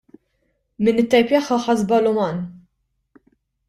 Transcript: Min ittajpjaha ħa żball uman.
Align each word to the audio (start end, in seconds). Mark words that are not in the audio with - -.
Min 0.87 1.03
ittajpjaha 1.03 1.61
ħa 1.69 1.79
żball 1.85 2.13
uman. 2.17 2.45